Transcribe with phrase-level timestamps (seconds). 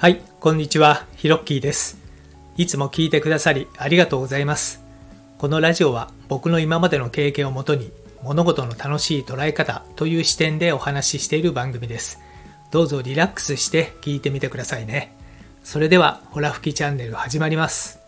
[0.00, 1.98] はい、こんにちは、ヒロッキーです。
[2.56, 4.82] いつも聞いてくださりありがとうございます。
[5.36, 12.18] このラジオは僕の今までの経験をもとに物事の楽しい捉え方という視点でお話ししている番組です。
[12.70, 15.14] どうぞリラックスして聞いてみてくださいね。
[15.62, 17.98] それでは、ホラ吹きチャンネル始まります。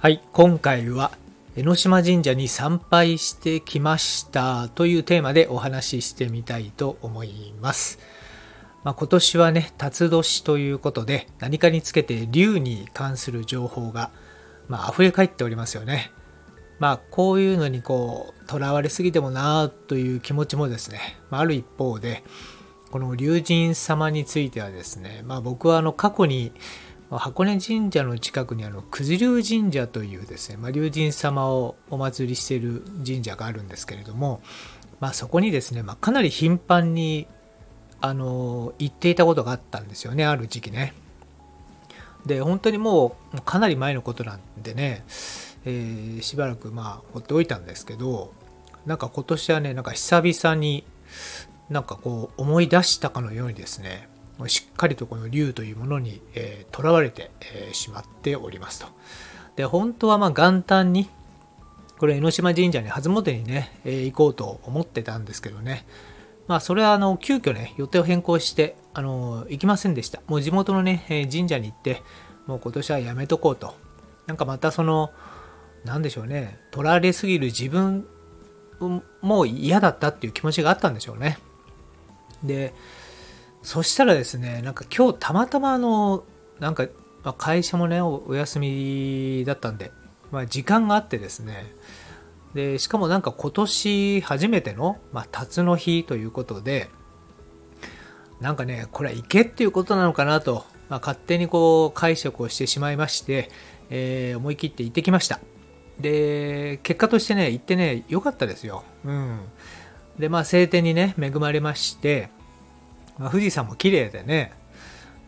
[0.00, 1.12] はい、今回は
[1.54, 8.00] 江ノ島神社に参拝してきましたというテーマでお話ししてみたいと思います。
[8.86, 14.12] まあ、今年はね、辰年ということで、何かにつけて竜に関する情報が、
[14.68, 16.12] まあ、溢れ返っておりますよね。
[16.78, 22.22] まあ、こういうのにこう、囚われすぎてもなあという気持ちもですね、まあ、る一方で、
[22.92, 26.52] この龍神様についてはですね、まあ、僕はあの過去に
[27.10, 34.42] 箱根神社の近くにあの九頭龍神社というですね、まあ、龍神様をお祭りしている神社があるんですけれども、
[35.00, 37.26] まあ、そこにですね、まあ、かなり頻繁に
[38.00, 40.94] あの行っていたことがあったんですよねある時期ね。
[42.26, 45.04] で本当にもうかなり前のことなんでね、
[45.64, 48.32] えー、しばらくまあ放っておいたんですけど
[48.84, 50.84] なんか今年はねなんか久々に
[51.70, 54.08] なんかこう思い出したかのようにですね
[54.48, 56.20] しっかりとこの竜というものに
[56.72, 58.88] とら、えー、われて、えー、しまっておりますと。
[59.54, 61.08] で本当はまあ元旦に
[61.98, 65.86] これ江ノ島神社に初詣にね、えー、行こうと思ってたんですけどね
[66.48, 70.20] まあ、それはあの急遽ね、予定を変更してあの行きませんでした。
[70.26, 72.02] もう地元のね、え神社に行って、
[72.46, 73.74] もう今年はやめとこうと。
[74.26, 75.10] なんかまたその、
[75.84, 78.06] なんでしょうね、取られすぎる自分
[79.20, 81.38] も嫌だったっていう気持ちがあったんでしょうね。
[82.42, 82.74] で、
[83.62, 86.24] そしたらですね、なんか今日たまたまあの、
[86.60, 86.86] なんか、
[87.24, 89.90] まあ、会社もねお、お休みだったんで、
[90.30, 91.72] まあ、時間があってですね、
[92.56, 96.88] でしかもなんか今年初めての、まあ、辰の日ということで
[98.40, 103.50] なんかねこれは行けっていうことなのかなと、まあ、勝手にこう解釈をしてしまいまして、
[103.90, 105.38] えー、思い切って行ってきました。
[106.00, 108.84] で結果としてね行ってね良かったですよ。
[109.04, 109.40] うん。
[110.18, 112.30] でまあ晴天にね恵まれまして、
[113.18, 114.52] まあ、富士山も綺麗でね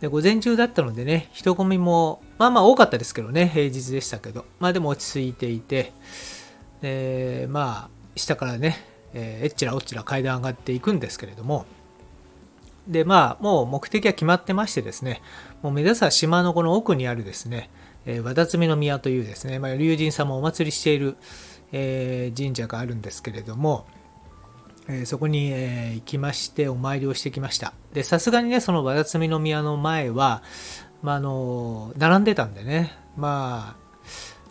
[0.00, 5.92] で午前中だったのでね人混みもまあまあ多かったですけどね平日でしたけどまあでも落ち着いていて
[6.80, 8.76] でまあ下からね、
[9.14, 11.66] えー、えっちらおっちら階段上がっていくんですけれども
[12.86, 15.20] でまあもう目的は決まってましてですね
[15.62, 17.70] もう目指すは島のこの奥にあるですね、
[18.06, 21.16] えー、和辰巳宮というですね、まあ、龍神様をお祭りしている、
[21.72, 23.86] えー、神社があるんですけれども、
[24.88, 27.74] えー、そこに、え行きましてお参りをしてきました。
[27.92, 30.42] でさすがにねその和辰巳宮の前は、
[31.02, 33.88] まあ、あの並んでたんでねまあ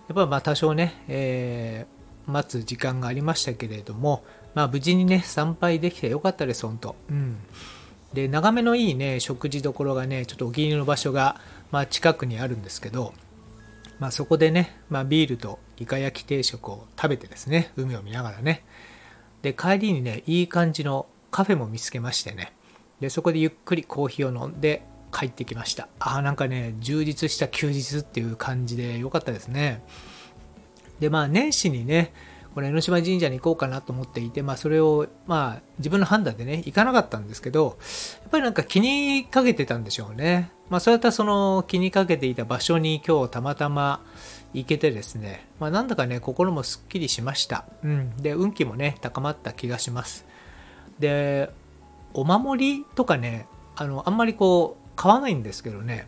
[0.07, 1.96] やっぱまあ多少ね、えー
[2.27, 4.23] 待つ時間がありましたけれども、
[4.53, 6.95] まあ、無事にね参拝できてよかったです本当。
[7.09, 7.37] うん。
[8.13, 11.39] で眺めのいいね食事どころがねちょっとお気に入りの場所が、
[11.71, 13.13] まあ、近くにあるんですけど、
[13.99, 18.63] まあ、そこでね、まあ、ビールとイカ焼き定食を食べてですね海を見ながらね。
[19.41, 22.53] で帰りにねいい感じのカフェも見つけましてね。
[22.99, 24.83] でそこでゆっくりコーヒーを飲んで
[25.13, 25.87] 帰ってきました。
[25.99, 29.83] あなんかね充実した休日っていう感じでよかったですね。
[30.99, 32.13] で、まあ、年始にね、
[32.57, 37.77] これ江ノ島神社に行こうかなと思っていて、まあ、それを、まあ、自分の判断でね、行かなかったんですけど、
[38.23, 40.51] やっぱりなんか気にかけてたんでしょうね。
[40.69, 44.01] まあ、そういったその気にかけていた場所に今日たまたま
[44.53, 47.65] 行けてですね、まあ、なんだかね、心もすっきりしました。
[47.83, 48.17] うん。
[48.17, 50.25] で、運気もね、高まった気がします。
[50.97, 51.51] で、
[52.15, 56.07] お守りとかね、あの、あんまりこう、買わないんですけどね、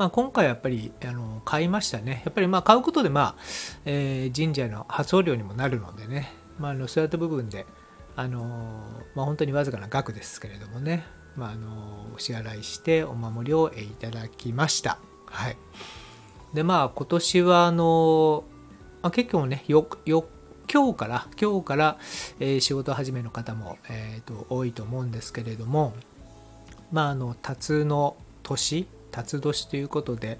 [0.00, 2.22] まあ、今回やっぱりあの買いましたね。
[2.24, 3.42] やっぱりまあ買うことで、まあ
[3.84, 7.66] えー、神社の発送料にもなるのでね、まあ、あのそういった部分で、
[8.16, 8.40] あの
[9.14, 11.04] まあ、本当にわずかな額ですけれどもね、
[11.36, 14.96] まあ、あのお支払いしてお守りをいただきました。
[15.26, 15.58] はい、
[16.54, 18.44] でまあ今年はあの、
[19.02, 20.24] まあ、結構ねよよ
[20.72, 21.98] 今日から今日から、
[22.38, 25.92] えー、仕事始めの方も、えーと、と多いと思うんですけれども
[26.90, 30.38] まああの辰の年辰年ということで、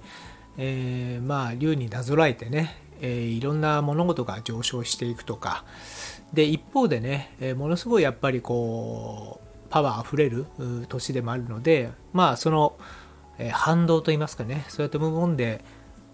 [0.56, 5.64] えー、まあ竜になぞらえてね、えー、いろんな物事が上昇していくとか。
[6.32, 10.46] で一方でね、えー、ものすごいやっぱりこうパワーあふれる
[10.88, 12.76] 年でもあるのでまあその、
[13.38, 15.64] えー、反動といいますかねそうやって部分で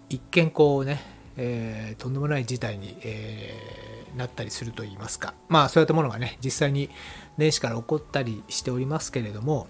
[0.09, 1.01] 一見こうね、
[1.35, 5.33] えー、とんでもない事態に、えー、なったりするといいますか。
[5.49, 6.89] まあそういったものがね実際に
[7.37, 9.67] 年始から起こったりしておりますけれども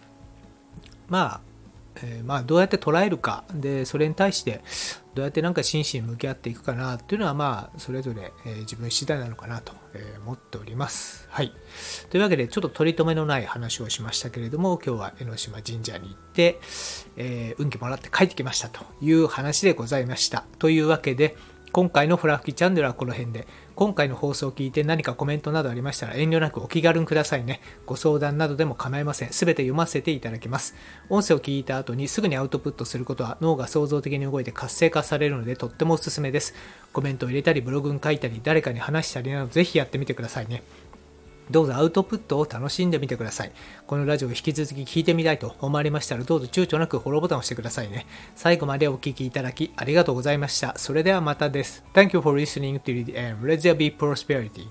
[1.10, 1.47] まあ
[2.04, 4.62] えー、まあ、どうやって捉えるかでそれに対して
[5.16, 11.28] どうやってなんか真摯に向き合っていくかなっていうのはまあそれぞれ、えー、自分次第なのかなと、え思っております。
[11.32, 11.54] はい。
[12.12, 16.60] というわけでちょっと取り留めのない話をしましたけれども今日は江ノ島神社に行って、
[17.16, 20.46] え運気もらって帰ってきましたという話でございました。
[20.60, 21.36] というわけで
[21.78, 23.46] 今回のフラフキチャンネルはこの辺で、
[23.76, 27.62] 今回の放送を聞いて何かコメントなどありましたら遠慮なくお気軽にくださいね。
[27.86, 29.30] ご相談などでも構いません。
[29.30, 30.74] すべて読ませていただきます。
[31.12, 36.56] 音声を聞いた後にすぐにアウトプットすることは脳が創造的に動いて活性化されるのでとってもおすすめです。
[36.94, 40.64] コメントを入れたりブログに書いたり誰かに話したりなどぜひやってみてくださいね。
[41.50, 43.52] どうぞアウトプットを楽しんでみてください。
[43.86, 48.06] このラジオを引き続き聞いてみたいと思われましたら、どうぞ躊躇なくフォローボタンを押してくださいね。
[48.36, 50.78] 最後までお聴きいただきありがとうございました。
[50.78, 51.84] それではまたです。
[51.94, 53.42] Thank you for listening to the end.
[53.42, 54.68] Let there be prosperity.